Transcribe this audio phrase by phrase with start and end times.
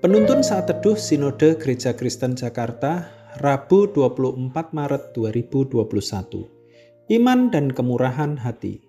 [0.00, 5.76] Penuntun saat teduh Sinode Gereja Kristen Jakarta, Rabu 24 Maret 2021.
[7.12, 8.80] Iman dan kemurahan hati.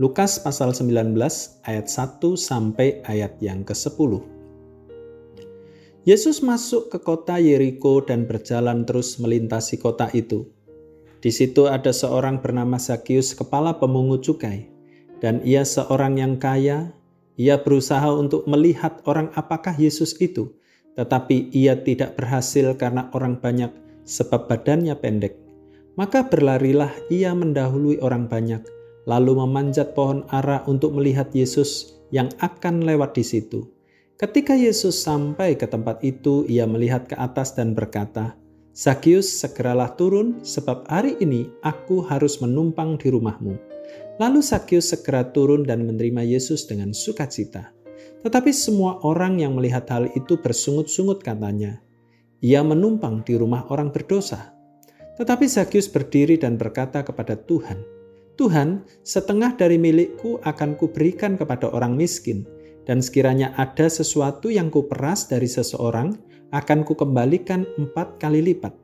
[0.00, 1.12] Lukas pasal 19
[1.60, 4.24] ayat 1 sampai ayat yang ke-10.
[6.08, 10.48] Yesus masuk ke kota Yeriko dan berjalan terus melintasi kota itu.
[11.20, 14.72] Di situ ada seorang bernama Zakius, kepala pemungut cukai,
[15.20, 16.96] dan ia seorang yang kaya,
[17.36, 20.56] ia berusaha untuk melihat orang apakah Yesus itu,
[20.96, 23.70] tetapi ia tidak berhasil karena orang banyak
[24.08, 25.36] sebab badannya pendek.
[25.96, 28.64] Maka berlarilah ia mendahului orang banyak,
[29.08, 33.68] lalu memanjat pohon ara untuk melihat Yesus yang akan lewat di situ.
[34.16, 38.32] Ketika Yesus sampai ke tempat itu, ia melihat ke atas dan berkata,
[38.76, 43.56] Sakius, segeralah turun, sebab hari ini aku harus menumpang di rumahmu.
[44.16, 47.76] Lalu Sakyus segera turun dan menerima Yesus dengan sukacita.
[48.24, 51.78] Tetapi semua orang yang melihat hal itu bersungut-sungut katanya,
[52.40, 54.52] ia menumpang di rumah orang berdosa.
[55.16, 57.80] Tetapi Zakius berdiri dan berkata kepada Tuhan,
[58.36, 62.44] Tuhan, setengah dari milikku akan kuberikan kepada orang miskin,
[62.84, 66.12] dan sekiranya ada sesuatu yang kuperas dari seseorang,
[66.52, 68.76] akan kukembalikan empat kali lipat.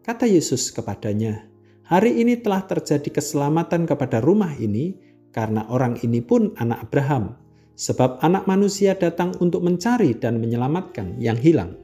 [0.00, 1.44] Kata Yesus kepadanya,
[1.84, 4.96] Hari ini telah terjadi keselamatan kepada rumah ini
[5.36, 7.36] karena orang ini pun anak Abraham,
[7.76, 11.76] sebab anak manusia datang untuk mencari dan menyelamatkan yang hilang.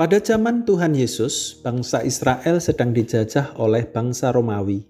[0.00, 4.88] Pada zaman Tuhan Yesus, bangsa Israel sedang dijajah oleh bangsa Romawi.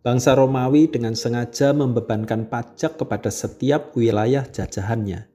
[0.00, 5.26] Bangsa Romawi dengan sengaja membebankan pajak kepada setiap wilayah jajahannya.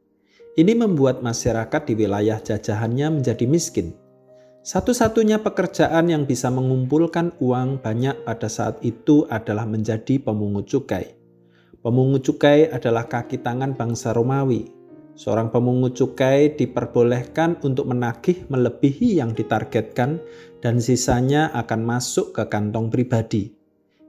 [0.55, 4.04] Ini membuat masyarakat di wilayah jajahannya menjadi miskin
[4.65, 11.13] satu-satunya pekerjaan yang bisa mengumpulkan uang banyak pada saat itu adalah menjadi pemungut cukai.
[11.85, 14.73] Pemungut cukai adalah kaki tangan bangsa Romawi.
[15.13, 20.17] Seorang pemungut cukai diperbolehkan untuk menagih melebihi yang ditargetkan
[20.65, 23.53] dan sisanya akan masuk ke kantong pribadi.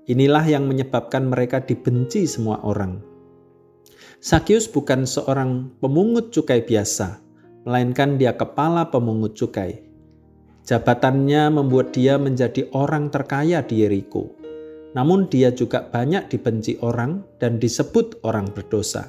[0.09, 3.05] Inilah yang menyebabkan mereka dibenci semua orang.
[4.25, 7.21] Sakius bukan seorang pemungut cukai biasa,
[7.69, 9.86] melainkan dia kepala pemungut cukai.
[10.67, 14.35] Jabatannya membuat dia menjadi orang terkaya di Yeriko.
[14.99, 19.07] Namun dia juga banyak dibenci orang dan disebut orang berdosa.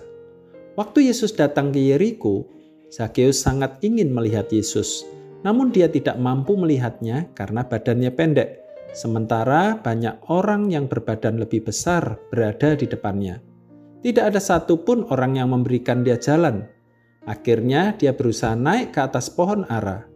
[0.77, 2.45] Waktu Yesus datang ke Yeriko,
[2.93, 5.01] Zakheus sangat ingin melihat Yesus.
[5.41, 8.61] Namun dia tidak mampu melihatnya karena badannya pendek.
[8.93, 13.41] Sementara banyak orang yang berbadan lebih besar berada di depannya.
[14.05, 16.69] Tidak ada satupun orang yang memberikan dia jalan.
[17.25, 20.06] Akhirnya dia berusaha naik ke atas pohon ara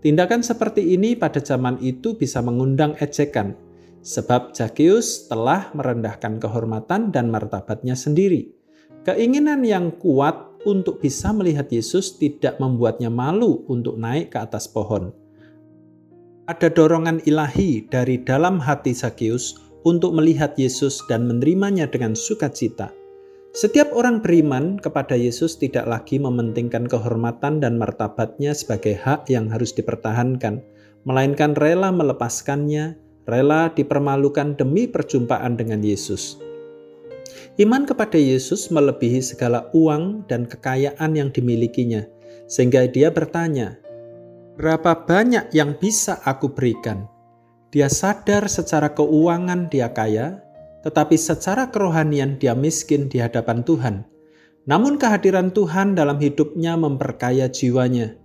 [0.00, 3.52] Tindakan seperti ini pada zaman itu bisa mengundang ejekan,
[4.00, 8.48] sebab Zakius telah merendahkan kehormatan dan martabatnya sendiri.
[9.04, 15.12] Keinginan yang kuat untuk bisa melihat Yesus tidak membuatnya malu untuk naik ke atas pohon.
[16.48, 22.92] Ada dorongan ilahi dari dalam hati Zakius untuk melihat Yesus dan menerimanya dengan sukacita.
[23.50, 29.74] Setiap orang beriman kepada Yesus tidak lagi mementingkan kehormatan dan martabatnya sebagai hak yang harus
[29.74, 30.62] dipertahankan,
[31.02, 32.94] melainkan rela melepaskannya,
[33.26, 36.38] rela dipermalukan demi perjumpaan dengan Yesus.
[37.58, 42.06] Iman kepada Yesus melebihi segala uang dan kekayaan yang dimilikinya,
[42.46, 43.82] sehingga dia bertanya,
[44.54, 47.10] "Berapa banyak yang bisa aku berikan?"
[47.74, 50.38] Dia sadar secara keuangan dia kaya,
[50.80, 53.96] tetapi secara kerohanian dia miskin di hadapan Tuhan.
[54.68, 58.16] Namun kehadiran Tuhan dalam hidupnya memperkaya jiwanya.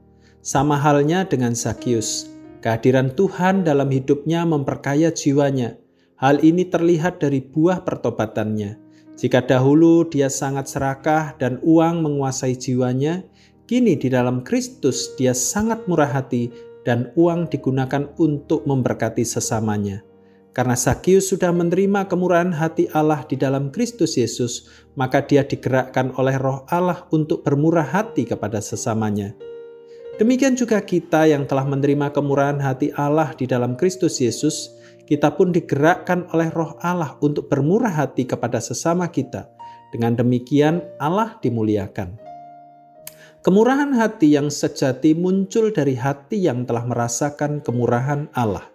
[0.45, 2.29] Sama halnya dengan Zakius.
[2.61, 5.77] Kehadiran Tuhan dalam hidupnya memperkaya jiwanya.
[6.15, 8.77] Hal ini terlihat dari buah pertobatannya.
[9.15, 13.23] Jika dahulu dia sangat serakah dan uang menguasai jiwanya,
[13.63, 16.51] kini di dalam Kristus dia sangat murah hati
[16.83, 20.03] dan uang digunakan untuk memberkati sesamanya.
[20.55, 26.39] Karena Sakius sudah menerima kemurahan hati Allah di dalam Kristus Yesus, maka dia digerakkan oleh
[26.39, 29.35] roh Allah untuk bermurah hati kepada sesamanya.
[30.15, 34.71] Demikian juga kita yang telah menerima kemurahan hati Allah di dalam Kristus Yesus,
[35.03, 39.51] kita pun digerakkan oleh roh Allah untuk bermurah hati kepada sesama kita.
[39.91, 42.15] Dengan demikian Allah dimuliakan.
[43.43, 48.74] Kemurahan hati yang sejati muncul dari hati yang telah merasakan kemurahan Allah.